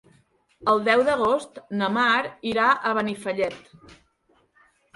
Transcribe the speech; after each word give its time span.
El 0.71 0.79
deu 0.87 1.03
d'agost 1.09 1.59
na 1.81 1.91
Mar 1.99 2.15
irà 2.55 2.73
a 2.73 2.95
Benifallet. 3.01 3.63